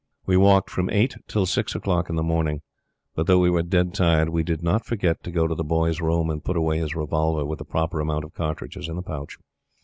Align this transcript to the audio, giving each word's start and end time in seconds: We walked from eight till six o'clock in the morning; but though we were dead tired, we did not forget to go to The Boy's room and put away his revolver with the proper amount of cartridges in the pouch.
We 0.25 0.35
walked 0.35 0.71
from 0.71 0.89
eight 0.89 1.13
till 1.27 1.45
six 1.45 1.75
o'clock 1.75 2.09
in 2.09 2.15
the 2.15 2.23
morning; 2.23 2.61
but 3.13 3.27
though 3.27 3.37
we 3.37 3.51
were 3.51 3.61
dead 3.61 3.93
tired, 3.93 4.29
we 4.29 4.41
did 4.41 4.63
not 4.63 4.83
forget 4.83 5.21
to 5.23 5.31
go 5.31 5.45
to 5.45 5.53
The 5.53 5.63
Boy's 5.63 6.01
room 6.01 6.31
and 6.31 6.43
put 6.43 6.57
away 6.57 6.79
his 6.79 6.95
revolver 6.95 7.45
with 7.45 7.59
the 7.59 7.65
proper 7.65 7.99
amount 7.99 8.23
of 8.25 8.33
cartridges 8.33 8.89
in 8.89 8.95
the 8.95 9.03
pouch. 9.03 9.37